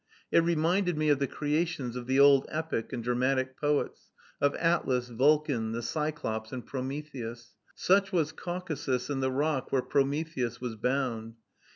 It 0.31 0.39
reminded 0.39 0.97
me 0.97 1.09
of 1.09 1.19
the 1.19 1.27
creations 1.27 1.95
of 1.95 2.07
the 2.07 2.19
old 2.19 2.47
epic 2.49 2.91
and 2.91 3.03
dramatic 3.03 3.55
poets, 3.55 4.09
of 4.41 4.55
Atlas, 4.55 5.09
Vulcan, 5.09 5.73
the 5.73 5.83
Cyclops, 5.83 6.51
and 6.51 6.65
Prometheus. 6.65 7.53
Such 7.75 8.11
was 8.11 8.31
Caucasus 8.31 9.11
and 9.11 9.21
the 9.21 9.29
rock 9.31 9.71
where 9.71 9.83
Prometheus 9.83 10.59
was 10.59 10.75
bound. 10.75 11.35